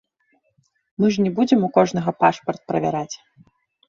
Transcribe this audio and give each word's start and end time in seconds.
Мы 1.03 1.09
ж 1.17 1.25
не 1.25 1.31
будзем 1.39 1.59
у 1.67 1.69
кожнага 1.75 2.13
пашпарт 2.21 2.61
правяраць. 2.73 3.15